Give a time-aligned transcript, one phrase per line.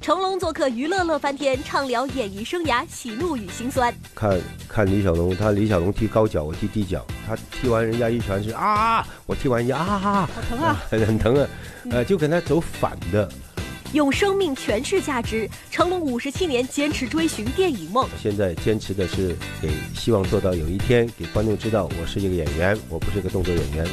[0.00, 3.92] 成龙做客娱乐乐翻天，畅聊演艺生涯喜怒与心酸。
[4.14, 4.38] 看
[4.68, 11.48] 看李小龙，他李小龙踢高脚，我踢低脚，他踢完人家一拳是啊，我踢完人家啊，好疼啊， 很疼啊，
[11.90, 13.26] 呃，就跟他走反的。
[13.94, 18.06] 用生命诠释价值，成龙五十七年坚持追寻电影梦。
[18.20, 23.86] 现在坚持的是给希望做到有一天给观众知道我是一个演员，我不是个动作演员。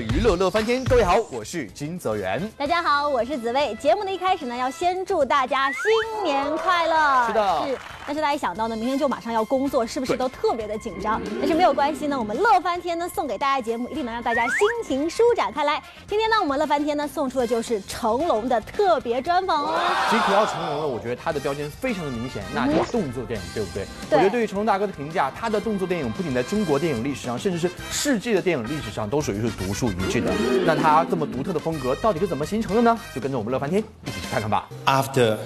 [0.00, 2.50] 娱乐乐翻天，各位好，我是金泽源。
[2.56, 3.74] 大家好，我是紫薇。
[3.76, 7.26] 节目的一开始呢，要先祝大家新年快乐。
[7.28, 7.78] 是的，是。
[8.06, 11.20] 但是大家一想到呢，明天就马上要工作，是不是都特别的紧张？
[11.40, 15.82] 但是没有关系呢，我们乐翻天呢送给大家节目，一定能让大家心情舒展开来。
[16.06, 19.80] 今天呢，我们乐翻天呢送出的就是成龙的特别专访哦。
[20.10, 23.86] 其实提到成龙呢，我觉得他的标签非常的明显，那就是动作电影，对不对？
[24.10, 30.30] 我觉得对于成龙大哥的评价，他的动作电影不仅在中国电影历史上，甚至是世界的电影历史上都属于是独树一帜的。
[30.66, 32.98] 那他这么独特的风格到底是怎么形成的呢？
[33.14, 34.68] 就跟着我们乐翻天一起去看看吧。
[34.84, 35.36] After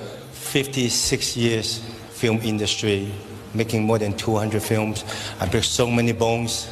[0.52, 1.78] fifty six years
[2.18, 3.06] film industry
[3.54, 5.02] making more than two hundred films,
[5.38, 6.66] I break so many bones.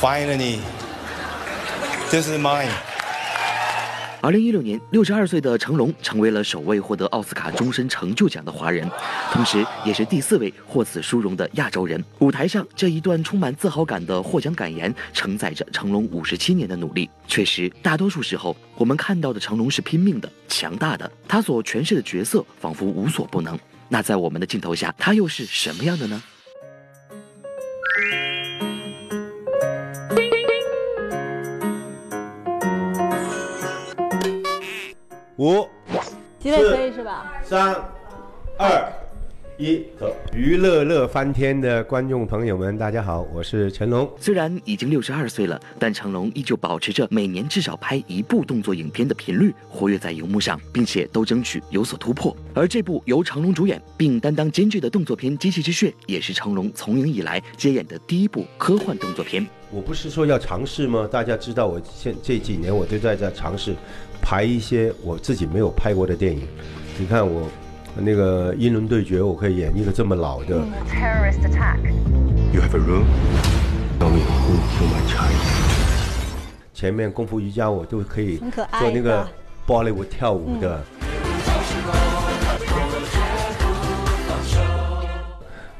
[0.00, 0.60] Finally,
[2.10, 2.70] this is mine.
[4.22, 8.90] 二零一六年，六十二岁的成龙成为了首位获得奥斯卡终身成就奖的华人，
[9.32, 12.02] 同时也是第四位获此殊荣的亚洲人。
[12.18, 17.08] 舞台上这一段充满自豪感的获奖感言，承载着成龙五十七年的努力。
[17.28, 23.56] 确实，大多数时候我们看到的成龙是拼命的、强大的，他所诠释的角色仿佛无所不能。
[23.88, 26.22] 那在我们的镜头下，它又是什么样的呢？
[35.38, 35.68] 五，
[36.38, 37.32] 几位可以是吧？
[37.44, 37.74] 三，
[38.58, 38.92] 二，
[39.58, 40.14] 一，走！
[40.34, 44.06] 娱乐乐翻天的观众朋友们，大家好，我是成龙。
[44.20, 52.36] 虽然已经六十二岁了，但成龙依旧保持着每年至少拍一部动作影片的频率，活跃在荧幕上，并且都争取有所突破。
[52.52, 59.46] 而这部由成龙主演并担当监制的动作片《机器之血》，也是成龙从影以来接演的第一部科幻动作片。
[59.70, 61.08] 我不是说要尝试吗？
[61.10, 63.74] 大家知道，我现这几年我都在在尝试。
[64.20, 66.42] 拍一些我自己没有拍过的电影，
[66.98, 67.48] 你看我
[67.98, 71.78] 那个英伦对决，我可以演一个这么老的 terrorist attack。
[76.74, 79.26] 前面功夫瑜伽我都可以做那个
[79.66, 80.84] 芭蕾舞跳舞的。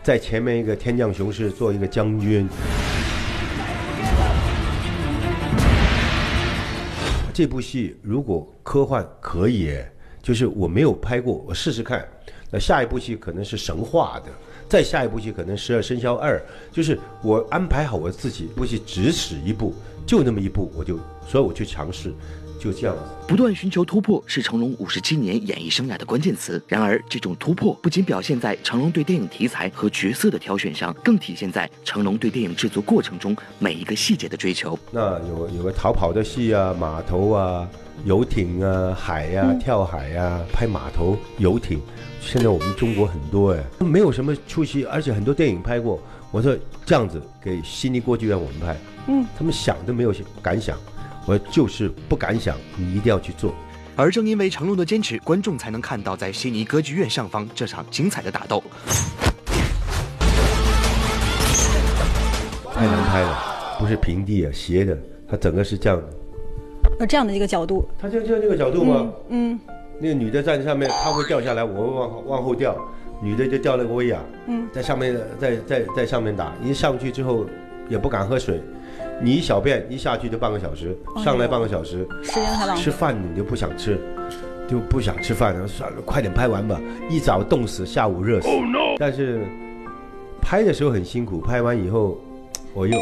[0.02, 2.48] 在前面一个天降雄狮做一个将军。
[7.34, 9.76] 这部戏如果科幻可以，
[10.26, 12.04] 就是我没有拍过，我试试看。
[12.50, 14.32] 那下一部戏可能是神话的，
[14.68, 16.42] 再下一部戏可能十二生肖二，
[16.72, 19.72] 就是我安排好我自己，部戏只使一部，
[20.04, 22.12] 就那么一部，我就所以我去尝试。
[22.58, 26.60] 就这样子，不断寻求突破是成龙五十七年演艺生涯的关键词。
[26.66, 34.76] 然而，这种突破不仅表现在成龙对电影题材和角色的挑选上，更体现在成龙对电影制作过程中每一个细节的追求。
[34.90, 37.68] 那有有个逃跑的戏啊，码头啊，
[38.04, 41.80] 游艇啊，海呀，跳海呀，拍码头、游艇。
[42.20, 46.00] 现在我们中国很多哎，没有什么出息，而且很多电影拍过。
[46.32, 50.12] 我说这样子给悉尼歌剧院我们拍，嗯，他们想都没有
[50.42, 50.76] 敢想。
[51.24, 53.54] 我就是不敢想，你一定要去做。
[53.94, 58.62] 而正因为成龙的坚持，观众才能看到在悉尼歌剧院上方这场精彩的打斗。
[62.74, 64.98] 太难拍了，不是平地啊，斜的，
[65.28, 66.08] 它整个是这样的。
[66.98, 67.86] 呃，这样的一个角度。
[67.98, 69.12] 他就就那个角度吗？
[69.28, 69.58] 嗯。
[69.98, 72.76] 那个女的站在上面，她会掉下来，我会往往后掉，
[73.22, 74.18] 女的就掉那个威亚。
[74.46, 74.66] 嗯。
[74.72, 77.46] 在上面，在在在上面打，一上去之后
[77.88, 78.60] 也不敢喝水。
[79.22, 82.76] 你一小便一下去就半个小时，上来半个小时，时间太长。
[82.76, 83.98] 吃饭你就不想吃，
[84.68, 86.78] 就不想吃饭了，算了，快点拍完吧。
[87.08, 88.48] 一早冻死，下午热死。
[88.98, 89.40] 但是
[90.42, 92.20] 拍的时候很辛苦，拍完以后
[92.74, 92.98] 我又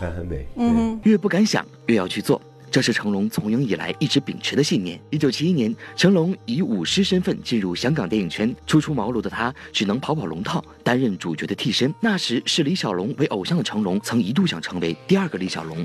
[0.00, 0.44] 很很美。
[0.56, 2.40] 嗯，越不敢想，越要去做。
[2.70, 4.98] 这是成龙从影以来一直秉持的信念。
[5.10, 11.92] 一九七一年，成龙以舞狮身份进入香港电影圈，初出茅庐的他只能跑跑龙套，担任主角的替身。
[12.00, 15.84] 那时视李小龙为偶像的成龙，曾一度想成为第二个李小龙。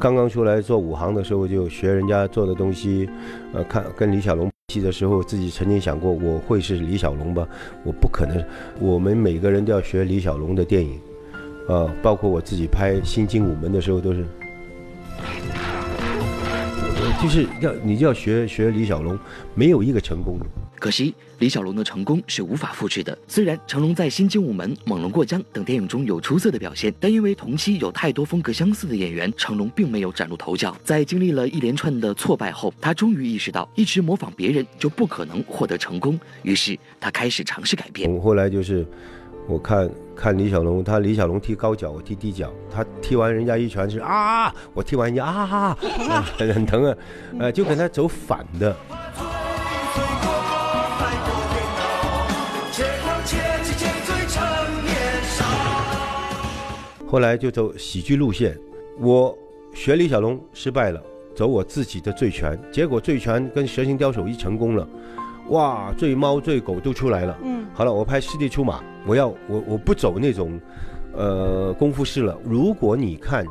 [0.00, 3.08] 刚刚出来做武行的时候，就学人家做的东西，
[3.52, 7.46] 呃，看跟李小龙戏的时候，自己曾经想过我会是李小龙吧？
[7.84, 8.42] 我不可能。
[8.78, 10.98] 我们每个人都要学李小龙的电影。
[11.68, 14.24] 呃，包括我自己拍《新精武门》的时候，都是
[17.22, 19.18] 就是要你就要学学李小龙，
[19.54, 20.46] 没有一个成功的。
[20.78, 23.16] 可惜李小龙的成功是无法复制的。
[23.26, 30.76] 虽然成龙在《新精武门》《猛龙过江》等电影中有出色的表现，但因为同期有太多风格相似的演员，成龙并没有崭露头角。
[30.84, 36.20] 在经历了一连串的挫败后，他终于意识到，一直模仿别人就不可能获得成功。
[36.42, 38.12] 于是他开始尝试改变。
[38.12, 38.86] 我后来就是，
[39.48, 45.76] 我看看李小龙，他李小龙踢高脚，我踢低脚，他踢完人家一拳是啊，我踢完人家啊，
[46.36, 46.96] 很 很疼啊，
[47.38, 48.74] 呃，就跟他走反的。
[57.08, 58.58] 后来就走喜剧路线，
[58.98, 59.36] 我
[59.72, 61.00] 学李小龙失败了，
[61.36, 64.86] 走我自己的醉拳，结果醉拳跟蛇形刁手一成功了，
[65.48, 67.38] 哇，醉猫醉狗都出来了。
[67.42, 70.60] 嗯，好了，我拍师弟出马，我要我我不走那种，
[71.14, 72.36] 呃，功夫式了。
[72.44, 73.46] 如果你看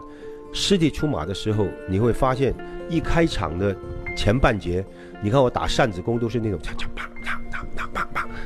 [0.51, 2.53] 师弟出马的时候，你会发现
[2.89, 3.75] 一开场的
[4.15, 4.85] 前半节，
[5.21, 7.41] 你看我打扇子功都是那种嚓嚓啪啪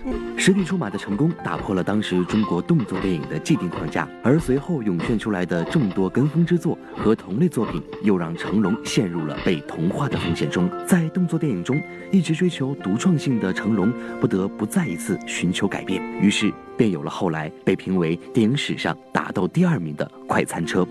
[0.04, 0.40] 啪啪啪啪。
[0.40, 10.70] 师弟出马的成功打破了当时中国动作电影的既定框架，而随后涌现出来的众多跟风之作和同类作品，又让成龙陷入了被同化的风险中。
[10.88, 11.82] 在动作电影中
[12.12, 20.84] 一直追求独创性的成龙，不得不再一次寻求改变，于是便有了后来被评为电影史上打斗第二名的《快餐车》。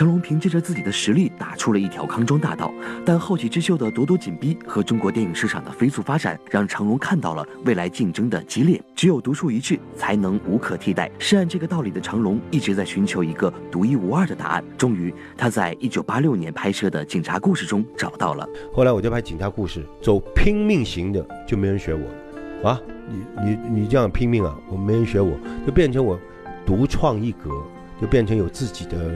[0.00, 2.72] 成龙凭借着自己的实力打出了一条康庄大道，
[3.04, 8.80] 但后起之秀的咄咄紧逼和中国电影市场的飞速发展，让成龙看到了未来竞争的激烈。
[8.96, 11.10] 只有独树一帜，才能无可替代。
[11.18, 14.64] 是按这个道理的成龙一直在寻求一个独一无二的答案。
[14.78, 18.48] 终于，他在一九八六年拍摄的《警察故事》中找到了。
[18.72, 26.18] 后来我就拍警察故事，走拼命型的就没人学我，啊，你你你这样拼命啊，我没人学我，就变成我
[26.64, 27.50] 独创一格，
[28.00, 29.12] 就变成有自己的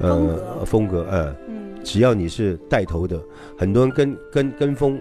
[0.00, 3.20] 呃风格，呃，嗯，只要你是带头的，
[3.56, 5.00] 很多人跟跟跟风，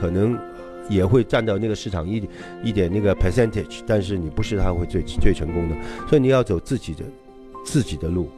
[0.00, 0.38] 可能
[0.88, 2.22] 也会占到那个市场一
[2.62, 5.76] 一点那个 percentage，但是你不是他会最最成功的，
[6.08, 7.04] 所以你要走自己的
[7.64, 8.28] 自己的路。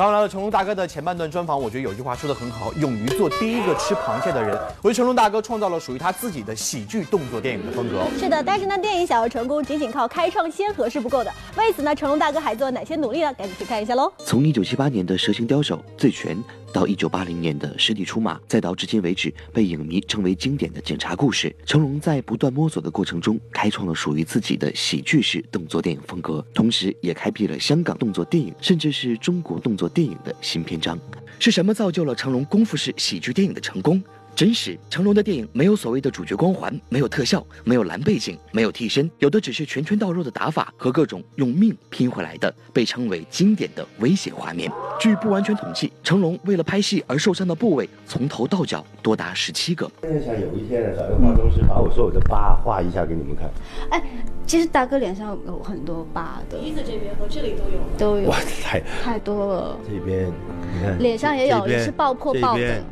[0.00, 4.58] 刚刚来了成龙大哥的前半段专访，我觉得有句话说的很好，勇于做第一个吃螃蟹的人。
[4.80, 8.00] 为成龙大哥创造了属于他自己的喜剧动作电影的风格。
[8.18, 11.30] 是的，但是呢，电影想要成功，仅仅靠开创先河是不够的。
[11.54, 13.30] 为此呢，成龙大哥还做了哪些努力呢？
[13.34, 14.10] 赶紧去看一下喽。
[14.24, 16.34] 从一九七八年的《蛇形刁手》《醉拳》
[16.72, 30.98] 到一九八零年的《师弟出马》，再到至今为止被影迷称为经典的警察故事，成龙在不断摸索的过程中，开创了属于自己的喜剧式动作电影风格，同时也开辟了香港动作电影，甚至是中国动作电影的新篇章。
[31.38, 34.02] 是什么造就了成龙功夫式喜剧电影的成功？
[34.40, 44.72] 真实，成龙的电影没有所谓的主角光环，没有特效，没有蓝背景，没有替身，有的只是拳拳到肉的打法和各种用命拼回来的，被称为经典的威胁画面。
[44.98, 49.86] 据不完全统计，成龙为了拍戏而受伤的部位从头到脚多达十七个。
[50.00, 53.50] 真的想有一天，找一个化妆师把我所有的疤画一下给你们看。
[53.90, 54.02] 哎，
[54.46, 57.56] 其实大哥脸上有很多疤的，鼻子这边和这里
[57.98, 58.14] 都有。
[58.14, 59.78] 都有哇，太太多了。
[59.86, 60.32] 这边
[60.72, 62.82] 你看，脸上也有也是爆破爆的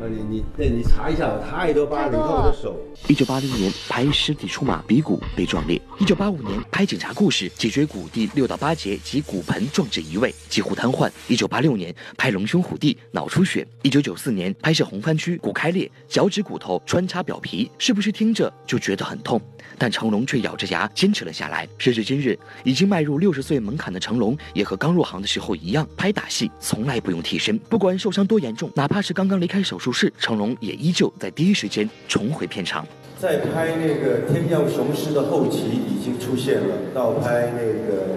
[0.00, 2.74] 啊，你你对你查一下，太多疤了，你看我的手。
[3.06, 19.38] 一九八零年拍《尸体出马》，鼻骨被撞裂；一九八五年拍《警察故事》，脊椎骨第六到八节及骨盆撞至移位，几乎瘫痪；一九八六年拍《龙兄虎弟》，脑出血；一九九四年拍摄红番区，骨开裂，脚趾骨头穿插表皮，是不是听着就觉得很痛？
[19.76, 21.68] 但成龙却咬着牙坚持了下来。
[21.76, 32.86] 时至今日，已经迈入六十岁门槛的成龙，也和刚入行的时候一样，拍打戏从来不用替身，不管受伤多严重，哪怕是刚刚离开手术室，成龙也依旧在第一时间重回片场。
[33.18, 38.16] 在拍那个《天降雄狮》的后期已经出现了，到拍那个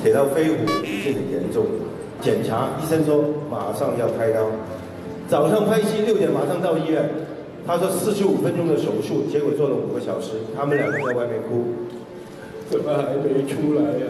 [0.02, 1.64] 《铁道飞虎》已经很严重，
[2.20, 4.50] 检查医生说马上要开刀，
[5.28, 7.08] 早上拍戏六点马上到医院，
[7.66, 11.64] 他说四十五分钟的手术，结果做了五个小时，他们两个在外面哭，
[12.68, 14.06] 怎么还没出来呀、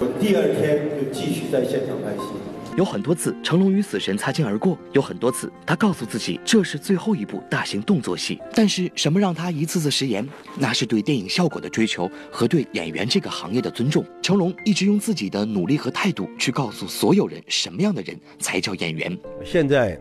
[0.00, 2.41] 我第二天就继续在现场拍戏。
[2.76, 8.40] 有很多次，成龙与死神擦肩而过；有很多次，他告诉自己这是最后一部大型动作戏。
[8.54, 10.26] 但是，什么让他一次次食言？
[10.58, 14.04] 那是对电影效果的追求和对演员这个行业的尊重。
[14.22, 19.16] 成龙一直用自己的努力和态度去告诉所有人，什么样的人才叫演员。
[19.44, 19.98] 现在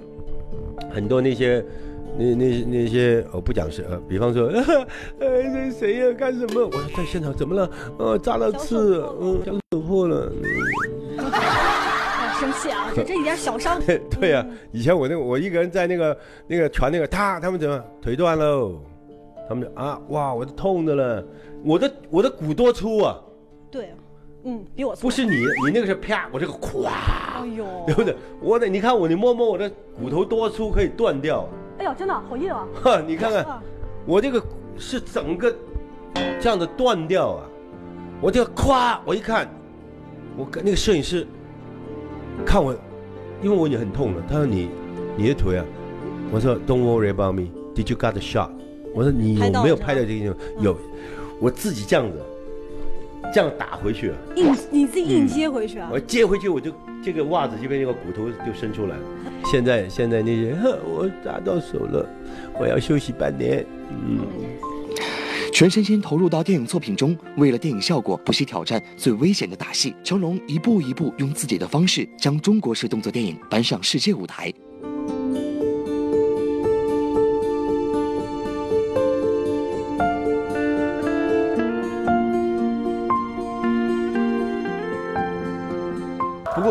[0.94, 1.64] 很多那些。
[2.18, 4.48] 那那那些我不讲是呃，比方说，
[5.18, 6.66] 呃，这谁呀、干什么？
[6.66, 7.72] 我说在现场怎么了？
[7.98, 10.30] 呃，扎了刺，嗯，脚手破了。
[11.18, 11.24] 哎，
[12.42, 12.92] 生气啊！
[12.96, 16.18] 这这一点小伤， 对对呀、以前我那个我一个人在那个
[16.48, 18.82] 那个船那个，他他们怎么腿断喽？
[19.48, 21.24] 他们就啊哇，我都痛的了，
[21.64, 23.20] 我的我的骨多粗啊，
[23.70, 23.94] 对，
[24.44, 25.04] 嗯，比我粗。
[25.04, 28.16] 不是你，你那个是啪，我这个咵，哎呦，对不对？
[28.42, 29.70] 我的，你看我，你摸摸我的
[30.00, 31.48] 骨头多粗，可以断掉。
[31.78, 32.68] 哎呦，真的好硬啊！
[32.82, 33.46] 哈，你看看，
[34.06, 34.42] 我这个
[34.78, 35.54] 是整个
[36.40, 37.44] 这样的断掉啊！
[38.22, 39.48] 我这个咵，我一看，
[40.38, 41.28] 我跟那个摄影师
[42.46, 42.76] 看我，
[43.42, 44.24] 因为我已经很痛了。
[44.28, 44.70] 他说你
[45.18, 45.66] 你的腿啊，
[46.32, 47.48] 我说 Don't worry about me.
[47.76, 48.50] Did you got the shot？
[48.94, 50.36] 我说你有没有拍到这个地方？
[50.60, 50.78] 有，
[51.40, 52.18] 我自己这样子，
[53.34, 54.18] 这样打回去啊。
[54.36, 55.90] 硬，你自己硬接回去啊？
[55.92, 56.72] 我接回去，我就
[57.04, 59.04] 这个袜子这边那个骨头就伸出来了。
[59.50, 60.56] 现在现在那些，
[60.86, 62.06] 我打到手了，
[62.60, 63.66] 我要休息半年。
[63.90, 64.20] 嗯。
[65.62, 69.94] 全身心投入到电影作品中，为了电影效果不惜挑战最危险的打戏。
[70.04, 74.52] 成龙一步一步用自己的方式将中国式动作电影搬上世界舞台。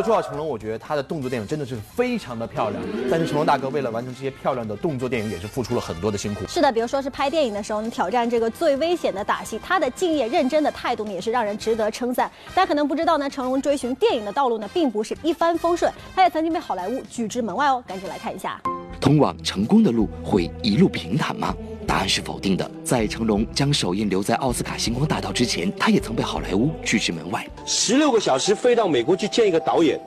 [0.02, 2.83] 说到成龙，我觉得他的动作电影真的是非常的漂亮。
[3.11, 6.47] 但是成龙大哥为了完成这些漂亮的动作电影，也是付出了很多的辛苦。
[6.47, 12.30] 是的，比如说是拍电影的时候，你挑战这个最危险的打戏，他的敬业认真的态度呢，也是让人值得称赞。
[12.54, 17.83] 大家可能不知道呢，成龙追寻电影的道路呢，并不是一帆风顺，他也曾经被好莱坞拒之门外哦。
[17.87, 18.61] 赶紧来看一下，
[19.00, 21.54] 通往成功的路会一路平坦吗？
[21.91, 22.71] 答案是否定的。
[22.85, 27.45] 在成龙将首映留在奥斯卡星光大道之前，他也曾被好莱坞拒之门外。
[27.67, 30.01] 十六个小时飞到美国去见一个导演。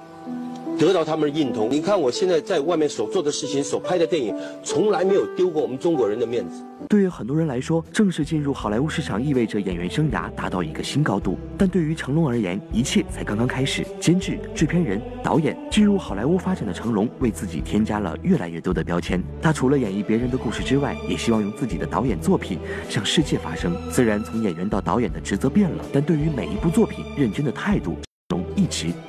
[0.79, 1.69] 得到他们的认同。
[1.71, 6.65] 你看，我现在在外面所做的事情、所拍的电影，从来没有丢过我们中国人的面子。
[6.89, 11.37] 对于很多人来说，正式进入好莱坞市场意味着演员生涯达到一个新高度。
[11.59, 13.85] 但对于成龙而言，一切才刚刚开始。
[14.01, 19.23] 监制、制片人、导演，进入好莱坞发展的成龙，为自己添加了越来越多的标签。
[19.43, 22.59] 他除了演绎别人的故事之外，也希望用自己的导演作品
[22.89, 23.77] 向世界发声。
[23.91, 27.97] 虽然从演员到导演的职责变了，但对于每一部作品认真的态度。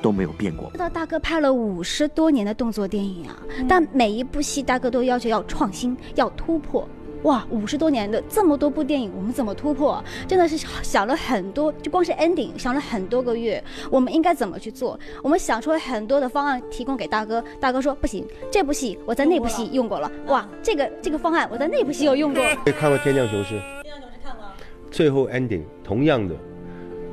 [0.02, 0.70] 都没有变过。
[0.72, 3.36] 知道大哥拍了五十多年的动作电影啊，
[3.68, 6.88] 但每一部戏大哥都要求要创新、要突破。
[7.24, 10.02] 哇，五十多年的这么多部电影，我们怎么突破？
[10.26, 14.98] 真的是想了很多，就光是 ending 想了很多个月，我们应该怎么去做？
[15.22, 20.10] 我们想出了很多的方案提供给大哥，大哥说不行，这部戏我在那部戏用过了。
[20.28, 22.42] 哇，这个这个方案我在那部戏有用过。
[22.72, 23.54] 看过《天降雄狮》？
[23.82, 24.44] 《天降雄狮》看过。
[24.90, 26.34] 最后 ending 同样的，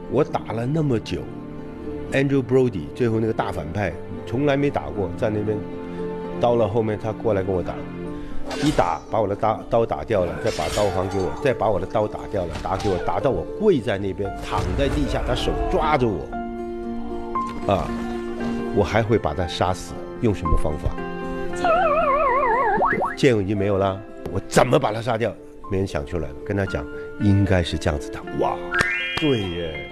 [0.10, 1.20] 我打了那么久。
[2.12, 3.94] Andrew Brody 最后那个大反派
[4.26, 5.58] 从来没打过，在那边
[6.40, 7.74] 刀了后面他过来跟我打，
[8.64, 16.24] 一打把我的刀刀打掉了，再把刀还给我，再把我的刀打掉了，打给我，打到我跪在那边躺在地下，他手抓着我，
[17.72, 17.90] 啊，
[18.76, 20.90] 我还会把他杀死，用什么方法？
[23.18, 24.00] 剑已经没有了，
[24.32, 25.34] 我怎么把他杀掉？
[25.70, 26.86] 没人想出来了，跟他讲
[27.20, 28.56] 应该是这样子的，哇，
[29.20, 29.90] 对耶。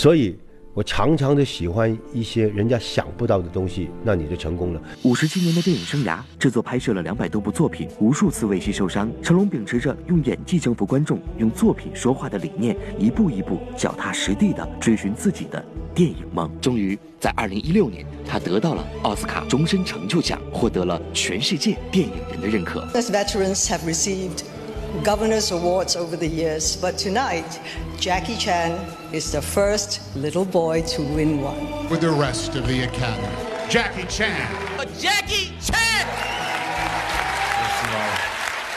[0.00, 0.34] 所以
[0.72, 4.80] 我常常的喜欢一些人家想不到的东西，那你就成功了。
[5.02, 9.12] 五十七年的电影生涯，制作拍摄了两百多部作品，无数次为戏受伤。
[9.22, 15.62] 成龙秉持着用演技征服观众、用作品说话的理念，一步一步脚踏实地的追寻自己的
[15.94, 16.50] 电影梦。
[16.62, 22.86] 终于在二零一六年，他得到了奥斯卡终身成就奖，获得了全世界电影人的认可。
[22.94, 24.44] As veterans have received
[25.02, 27.60] governor's awards over the years, but tonight,
[27.98, 28.72] Jackie Chan
[29.12, 31.88] is the first little boy to win one.
[31.88, 33.28] With the rest of the Academy,
[33.68, 34.48] Jackie Chan.
[34.98, 36.06] Jackie Chan.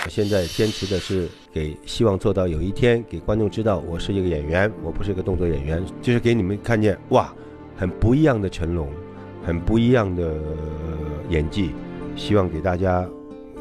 [0.06, 7.34] 我现在坚持的是给，希望做到有一天给观众知道我是一个演员，我不是一个动作演员，就是给你们看见哇，
[7.76, 8.90] 很不一样的成龙，
[9.46, 10.34] 很不一样的
[11.30, 11.74] 演技，
[12.16, 13.06] 希望给大家。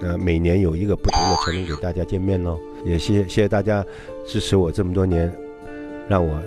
[0.02, 3.84] 呃，每年有一个不同的成龙给大家见面喽，也谢谢谢大家
[4.26, 5.32] 支持我这么多年，
[6.08, 6.40] 让我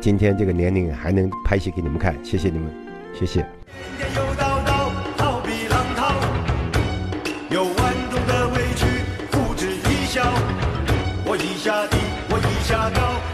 [0.00, 2.68] 今天这个年龄还能拍戏给你们看，谢谢你们，
[3.14, 3.46] 谢谢。
[11.62, 11.96] 下地，
[12.28, 13.31] 我一下高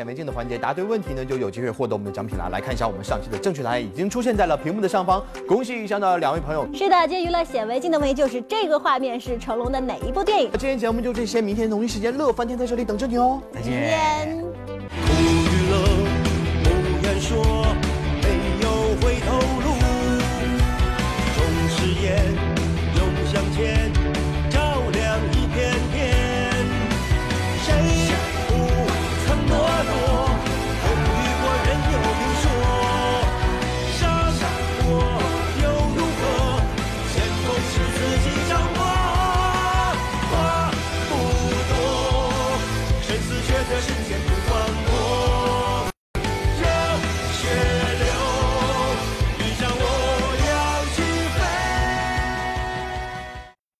[0.00, 2.48] 显微镜的环节，答对问题呢就有机会获得我们的奖品啦！
[2.50, 6.66] 来看一下我们上期的正确答案已经出现在了屏幕的上方，恭喜以上的两位朋友。
[6.72, 10.48] 是的，今天娱乐显微镜的问题就是这个画面是成龙的哪一部电影？
[10.50, 14.42] 那今天节目就这些，明天同一时间乐翻天在这里等着你哦，再见。